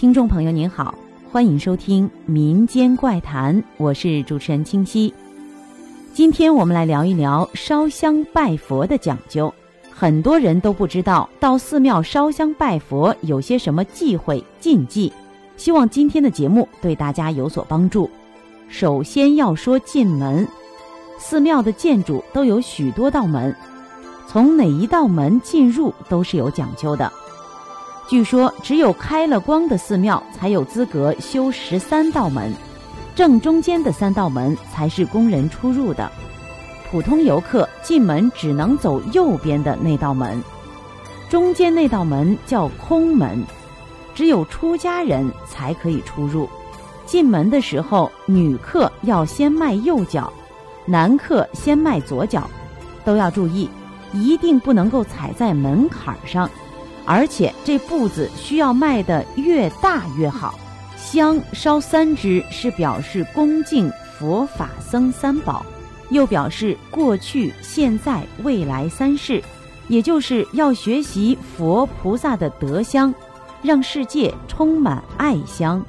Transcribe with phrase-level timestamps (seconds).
[0.00, 0.94] 听众朋友您好，
[1.30, 5.12] 欢迎收听《民间怪谈》，我是主持人清溪。
[6.14, 9.52] 今天我们来聊一聊烧香拜佛的讲究。
[9.90, 15.12] 很多人都不知道到寺庙烧香拜佛有些什么忌讳禁忌，
[15.58, 18.08] 希望今天的节目对大家有所帮助。
[18.70, 20.48] 首先要说进门，
[21.18, 23.54] 寺庙的建筑都有许多道门，
[24.26, 27.12] 从哪一道门进入都是有讲究的。
[28.10, 32.52] 据说，只有开了光的寺庙才有资格修十三道门，
[33.14, 36.10] 正中间的三道门才是供人出入的，
[36.90, 40.42] 普通游客进门只能走右边的那道门，
[41.28, 43.44] 中间那道门叫空门，
[44.12, 46.48] 只有出家人才可以出入。
[47.06, 50.32] 进门的时候，女客要先迈右脚，
[50.84, 52.50] 男客先迈左脚，
[53.04, 53.70] 都要注意，
[54.12, 56.50] 一定不能够踩在门槛上。
[57.04, 60.58] 而且这步子需要迈得越大越好。
[60.96, 65.64] 香烧三支是表示恭敬佛法僧三宝，
[66.10, 69.42] 又表示过去、现在、未来三世，
[69.88, 73.12] 也就是要学习佛菩萨的德香，
[73.62, 75.84] 让世界充满爱香。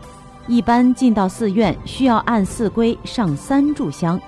[0.47, 4.19] 一般进到寺院需要按寺规上三炷香，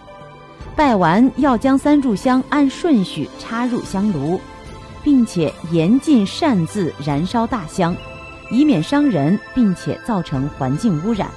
[0.76, 4.40] 拜完要将三炷香按顺序插入香炉。
[5.04, 7.96] 并且严禁擅自燃烧大香，
[8.50, 11.30] 以免伤人，并且造成环境污染。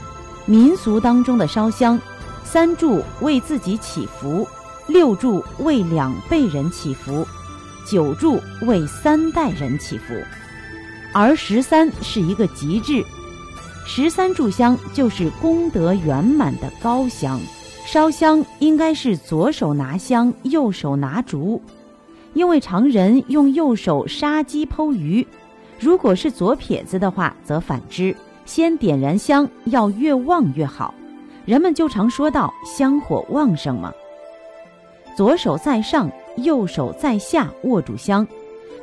[0.46, 2.00] 民俗当中的烧香，
[2.44, 4.46] 三炷为自己祈福，
[4.86, 7.26] 六炷为两辈人祈福，
[7.84, 10.14] 九炷为三代人祈福，
[11.12, 13.04] 而十三是一个极致。
[13.84, 17.40] 十三炷香就是功德圆满的高香。
[17.84, 21.62] 烧香应该是左手拿香，右手拿烛。
[22.36, 25.26] 因为常人用右手杀鸡剖鱼，
[25.80, 28.14] 如果是左撇子的话，则反之。
[28.44, 30.92] 先点燃香，要越旺越好。
[31.46, 33.90] 人们就常说到香火旺盛嘛。
[35.16, 38.28] 左手在上，右手在下握住香，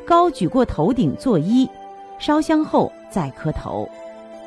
[0.04, 1.70] 高举过头顶作揖，
[2.18, 3.88] 烧香后再磕头，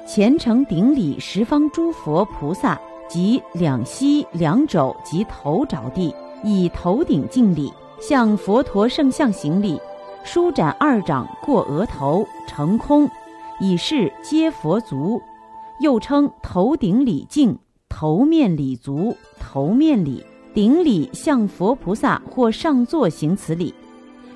[0.04, 2.76] 虔诚顶礼十方诸佛菩萨
[3.08, 6.12] 及两膝两肘及头着地，
[6.42, 7.72] 以头顶敬礼。
[7.98, 9.80] 向佛陀圣像行礼，
[10.22, 13.08] 舒展二掌过额头成空，
[13.58, 15.20] 以示接佛足，
[15.80, 17.58] 又称头顶礼敬、
[17.88, 20.24] 头面礼足、头面礼
[20.54, 23.74] 顶礼向佛菩萨或上座行此礼，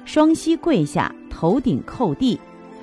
[0.05, 2.41] 双膝跪下，头顶叩地，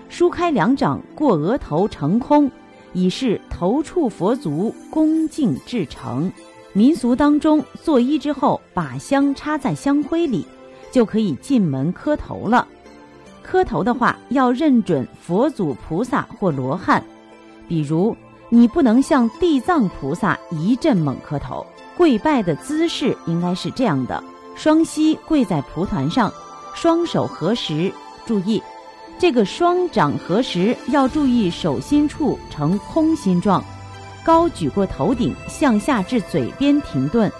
[0.10, 2.50] 舒开两掌过额头成空，
[2.94, 6.32] 以示头触佛足，恭敬至诚。
[6.74, 10.46] 民俗当中，作揖之后，把香插在香灰里。
[10.92, 12.68] 就可以进门磕头了。
[13.42, 17.04] 磕头的话，要认准佛祖、菩萨或罗汉。
[17.68, 18.16] 比如，
[18.50, 21.66] 你不能向地藏菩萨一阵猛磕头。
[21.96, 24.24] 跪拜的姿势应该是这样的：
[24.56, 26.32] 双膝跪在蒲团上，
[26.76, 27.92] 双手合十。
[28.26, 28.62] 注意，
[29.18, 33.64] 这个双掌合十要注意手心处呈空心状，
[34.24, 37.32] 高举过头顶，向下至嘴边停顿。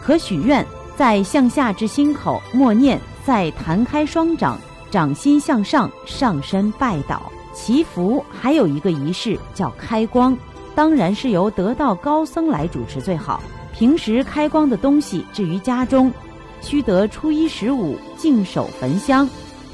[0.00, 0.64] 可许愿。
[1.00, 8.22] 在向下至心口默念，再弹开双掌，掌心向上，上身拜倒祈福。
[8.30, 10.36] 还有一个仪式叫开光，
[10.74, 13.40] 当然是由得道高僧来主持最好。
[13.72, 16.12] 平时开光的东西置于家中，
[16.60, 19.26] 须得初一十五净手焚香，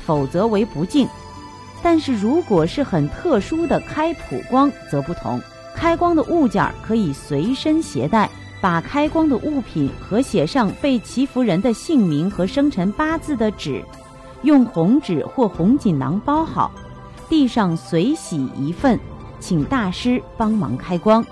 [0.05, 1.09] 否则为不敬。
[1.83, 5.43] 但是如果是很特殊的开普光，则不同。
[5.75, 8.31] 开光的物件可以随身携带。
[8.67, 13.81] 把开光的物品和写上被祈福人的姓名和生辰八字的纸，
[14.43, 16.73] 用红纸或红锦囊包好，
[17.29, 18.99] 地上随喜一份，
[19.39, 21.25] 请大师帮忙开光。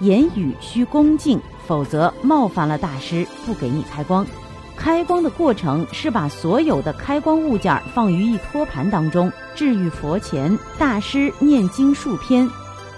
[0.00, 4.26] 言语需恭敬，否则冒犯了大师，不给你开光。
[4.76, 12.46] 开光的过程是把所有的开光物件放于一托盘当中，置于佛前，大师念经数篇，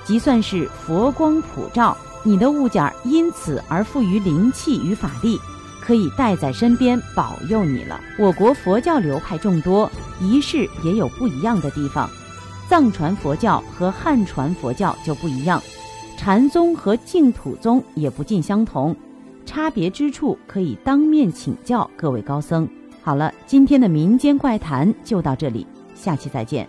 [0.03, 1.97] 即算是佛光普照。
[2.27, 5.39] 你的物件因此而赋予灵气与法力，
[5.81, 8.01] 可以带在身边保佑你了。
[8.19, 9.89] 我国佛教流派众多，
[10.21, 12.11] 仪式也有不一样的地方。
[12.69, 15.63] 藏传佛教和汉传佛教就不一样，
[16.19, 18.97] 禅宗和净土宗也不尽相同，
[19.45, 22.69] 差别之处可以当面请教各位高僧。
[23.05, 25.65] 好了，今天的民间怪谈就到这里，
[25.95, 26.69] 下期再见。